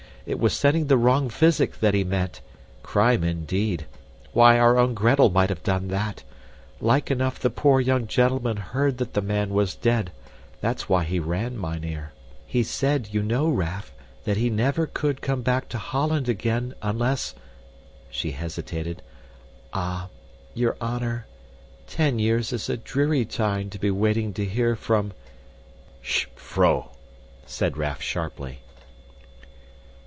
[0.23, 2.41] It was sending the wrong physic that he meant.
[2.83, 3.87] Crime indeed!
[4.33, 6.23] Why, our own Gretel might have done that!
[6.79, 10.11] Like enough the poor young gentleman heard that the man was dead
[10.61, 12.13] that's why he ran, mynheer.
[12.45, 13.91] He said, you know, Raff,
[14.25, 17.33] that he never could come back to Holland again, unless"
[18.11, 19.01] she hesitated
[19.73, 20.07] "ah,
[20.53, 21.25] your honor,
[21.87, 25.13] ten years is a dreary time to be waiting to hear from"
[26.01, 26.89] "Hist, vrouw!"
[27.47, 28.59] said Raff sharply.